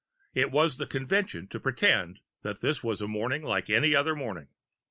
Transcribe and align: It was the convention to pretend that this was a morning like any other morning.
It 0.33 0.49
was 0.49 0.79
the 0.79 0.87
convention 0.87 1.47
to 1.49 1.59
pretend 1.59 2.21
that 2.41 2.61
this 2.61 2.83
was 2.83 3.01
a 3.01 3.07
morning 3.07 3.43
like 3.43 3.69
any 3.69 3.93
other 3.93 4.15
morning. 4.15 4.47